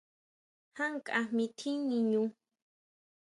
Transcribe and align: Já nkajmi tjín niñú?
Já 0.77 0.85
nkajmi 0.95 1.45
tjín 1.57 1.77
niñú? 1.89 2.23